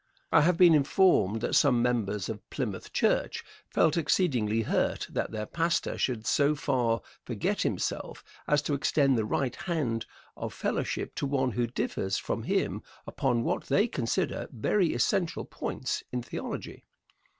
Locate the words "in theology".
16.11-16.83